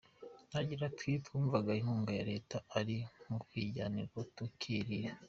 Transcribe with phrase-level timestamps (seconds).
[0.59, 2.97] Agira ati “Twumvaga inkunga iya Leta ari
[3.35, 5.11] ukwijyanira tukirira.